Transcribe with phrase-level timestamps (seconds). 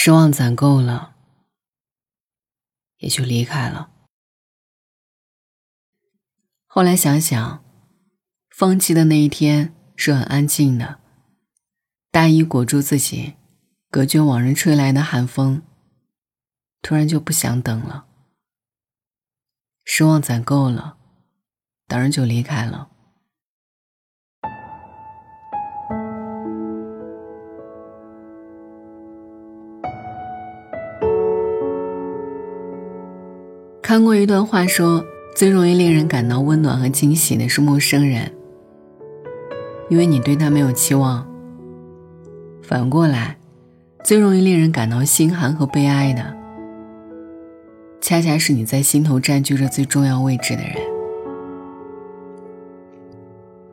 [0.00, 1.16] 失望攒够了，
[2.98, 3.90] 也就离开了。
[6.66, 7.64] 后来想想，
[8.48, 11.00] 放弃的那一天是很安静的，
[12.12, 13.34] 大衣裹住自己，
[13.90, 15.62] 隔绝往日吹来的寒风。
[16.80, 18.06] 突然就不想等了，
[19.84, 20.96] 失望攒够了，
[21.88, 22.88] 当然就离开了。
[33.88, 35.02] 看过一段话，说
[35.34, 38.30] 最容易令人感到温暖和惊喜的是陌生人，
[39.88, 41.26] 因为你对他没有期望。
[42.60, 43.38] 反过来，
[44.04, 46.36] 最容易令人感到心寒和悲哀的，
[47.98, 50.74] 恰恰是你在心头占据着最重要位置的人。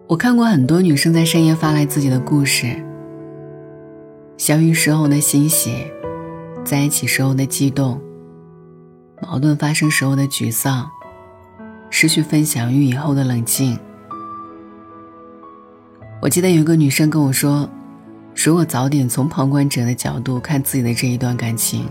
[0.07, 2.81] 我看过很多女生在深夜发来自己的故事，
[4.37, 5.75] 相遇时候的欣喜，
[6.63, 7.99] 在一起时候的激动。
[9.21, 10.89] 矛盾发生时候的沮丧，
[11.89, 13.79] 失去分享欲以后的冷静。
[16.21, 17.69] 我记得有个女生跟我说
[18.35, 21.87] ：“如果早点从旁观者的角度看自己的这一段感情，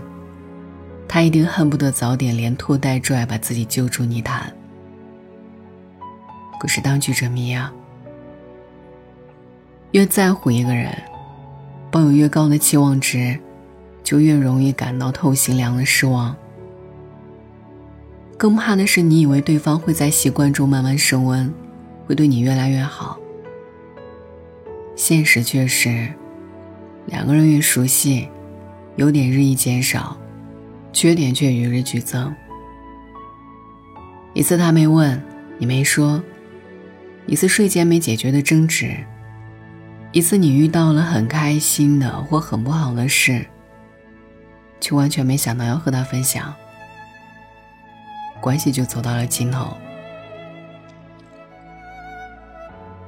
[1.07, 4.51] 她一定恨不得早点连拖带拽把自己救出泥潭。”
[6.59, 7.71] 可是当局者迷啊，
[9.91, 10.95] 越在乎一个人，
[11.89, 13.37] 抱有越高的期望值，
[14.03, 16.35] 就越容易感到透心凉的失望。
[18.37, 21.53] 更怕的是，你以为对方会在习惯中慢慢升温，
[22.05, 23.17] 会对你越来越好。
[24.95, 26.13] 现实却是，
[27.05, 28.27] 两个人越熟悉，
[28.97, 30.17] 优点日益减少，
[30.91, 32.33] 缺点却与日俱增。
[34.33, 35.21] 一次他没问，
[35.57, 36.21] 你没说；
[37.25, 38.87] 一次睡前没解决的争执；
[40.11, 43.45] 一次你遇到了很开心的或很不好的事，
[44.81, 46.53] 却完全没想到要和他分享。
[48.45, 49.75] 关系就走到了尽头。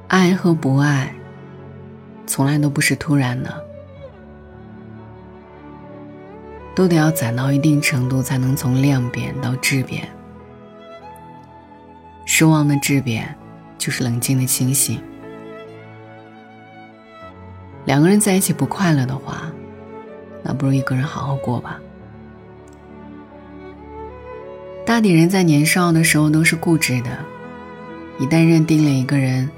[0.08, 1.14] 爱和不爱，
[2.26, 3.64] 从来都不是突然的，
[6.74, 10.08] 都得要攒到一定程度，才能从量变到质变。
[12.26, 13.32] 失望的质变，
[13.78, 15.00] 就是冷静的清醒。
[17.84, 19.52] 两个人在一起不快乐的话，
[20.42, 21.80] 那不如一个人好好过吧。
[24.98, 27.10] 大抵人在年少的时候都是固执的，
[28.18, 29.48] 一旦认定了一个人，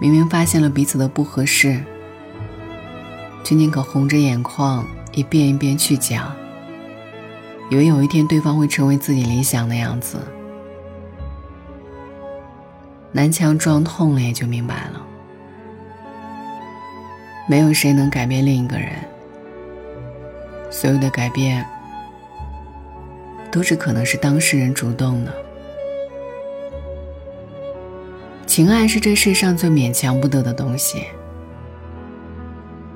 [0.00, 1.78] 明明发现了彼此的不合适，
[3.44, 6.34] 却宁可红着眼眶一遍一遍去讲，
[7.68, 10.16] 以为有一天对方会成为自己理想的样子。
[13.12, 15.06] 南墙撞痛了也就明白了，
[17.46, 18.88] 没有谁能改变另一个人，
[20.70, 21.62] 所有的改变。
[23.52, 25.32] 都是可能是当事人主动的。
[28.46, 31.04] 情爱是这世上最勉强不得的东西，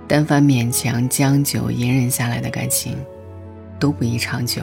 [0.09, 2.97] 但凡勉强、将就、隐忍下来的感情，
[3.79, 4.63] 都不宜长久。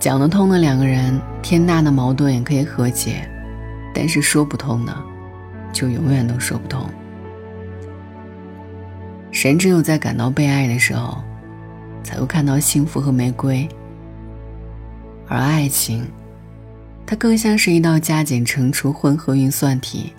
[0.00, 3.28] 讲得通的两个人，天大的矛盾也可以和解，
[3.94, 4.92] 但是说不通的，
[5.72, 6.84] 就永远都说不通。
[9.30, 11.22] 神只有在感到被爱的时候。
[12.02, 13.68] 才会看到幸福和玫瑰，
[15.28, 16.06] 而爱情，
[17.06, 20.12] 它更像是一道加减乘除混合运算题。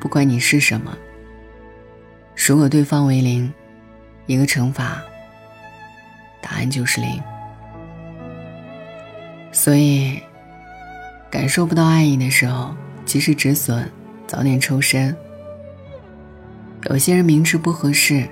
[0.00, 0.96] 不管你是什么，
[2.46, 3.52] 如果对方为零，
[4.26, 5.02] 一个乘法，
[6.40, 7.20] 答案就是零。
[9.50, 10.20] 所以，
[11.30, 12.74] 感受不到爱意的时候，
[13.04, 13.88] 及时止损，
[14.26, 15.16] 早点抽身。
[16.90, 18.28] 有些人明知不合适。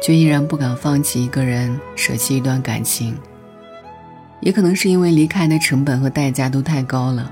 [0.00, 3.16] 却依然不敢放弃一个人，舍弃一段感情。
[4.40, 7.30] 也可能是因为离开的成本和代价都太高了。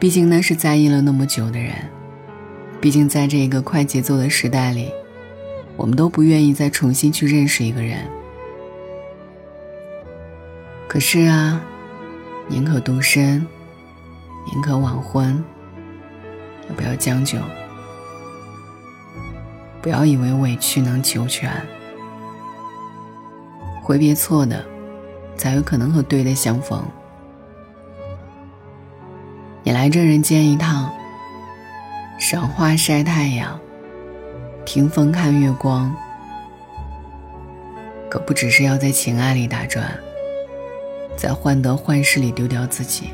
[0.00, 1.72] 毕竟那是在意了那么久的人，
[2.80, 4.90] 毕竟在这一个快节奏的时代里，
[5.76, 7.98] 我们都不愿意再重新去认识一个人。
[10.88, 11.62] 可是啊，
[12.48, 13.46] 宁可独身，
[14.52, 15.44] 宁可晚婚，
[16.68, 17.38] 也不要将就。
[19.82, 21.50] 不要以为委屈能求全，
[23.82, 24.64] 挥别错的，
[25.36, 26.82] 才有可能和对的相逢。
[29.62, 30.92] 你来这人间一趟，
[32.18, 33.58] 赏花晒太阳，
[34.66, 35.94] 听风看月光，
[38.10, 39.98] 可不只是要在情爱里打转，
[41.16, 43.10] 在患得患失里丢掉自己，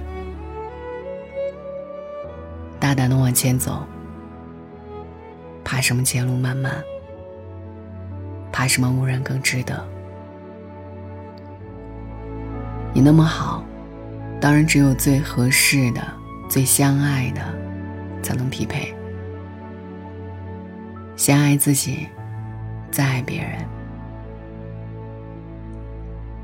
[2.81, 3.87] 大胆的往前走。
[5.69, 6.73] 怕什么前路漫漫？
[8.53, 9.85] 怕什么无人更值得？
[12.95, 13.65] 你那么好，
[14.41, 16.01] 当然只有最合适的、
[16.49, 17.43] 最相爱的
[18.23, 18.95] 才能匹配。
[21.17, 22.07] 先爱自己，
[22.93, 23.59] 再爱别人。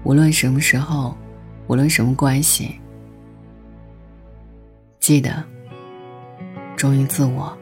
[0.03, 1.17] 无论什么时候，
[1.69, 2.81] 无论什么关系，
[4.99, 5.45] 记得
[6.77, 7.57] 忠于自我，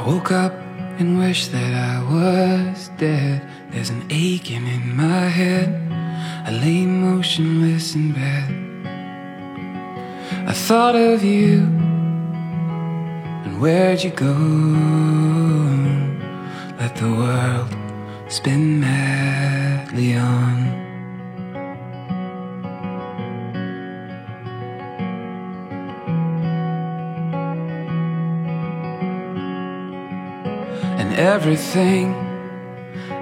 [0.00, 0.54] I woke up
[0.98, 3.42] and wished that I was dead.
[3.70, 5.68] There's an aching in my head.
[6.46, 8.48] I lay motionless in bed.
[10.48, 11.58] I thought of you,
[13.44, 14.32] and where'd you go?
[16.80, 17.76] Let the world
[18.32, 20.89] spin madly on.
[31.00, 32.12] And everything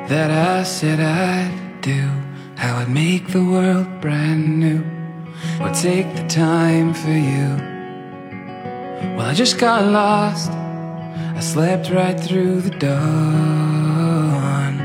[0.08, 2.10] that I said I'd do,
[2.56, 4.82] how I'd make the world brand new,
[5.60, 7.56] would take the time for you.
[9.14, 10.50] Well, I just got lost.
[10.50, 14.78] I slept right through the dawn.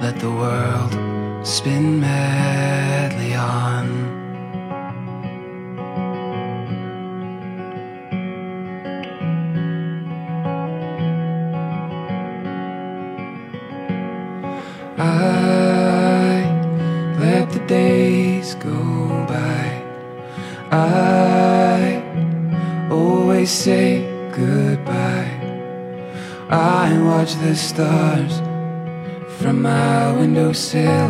[0.00, 4.01] Let the world spin madly on.
[14.98, 16.44] I
[17.18, 19.82] let the days go by.
[20.70, 22.02] I
[22.90, 24.02] always say
[24.32, 25.30] goodbye.
[26.50, 28.40] I watch the stars
[29.38, 31.08] from my windowsill.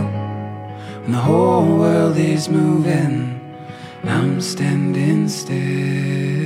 [1.03, 3.41] When the whole world is moving,
[4.05, 6.42] I'm standing still.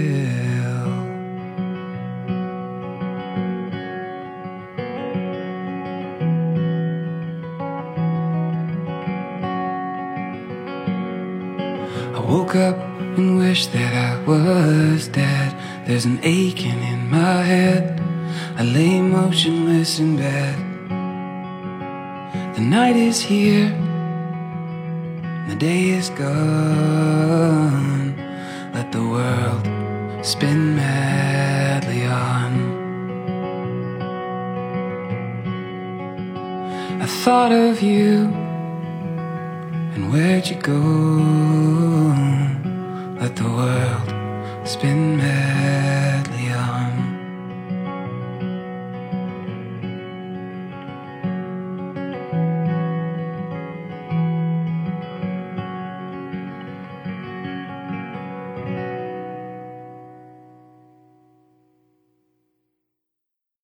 [12.26, 12.76] Woke up
[13.16, 15.54] and wished that I was dead.
[15.86, 18.00] There's an aching in my head.
[18.56, 20.56] I lay motionless in bed.
[22.56, 23.70] The night is here,
[25.48, 27.36] the day is gone.
[28.74, 29.68] Let the world
[30.24, 32.52] spin madly on.
[37.00, 38.45] I thought of you.
[39.96, 40.76] And where'd you go?
[43.18, 46.52] Let the world spin madly